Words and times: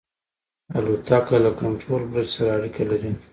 الوتکه 0.77 1.35
له 1.45 1.51
کنټرول 1.59 2.01
برج 2.11 2.27
سره 2.35 2.49
اړیکه 2.57 2.81
لري. 2.89 3.11